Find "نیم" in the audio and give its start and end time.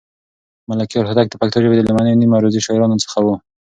2.21-2.33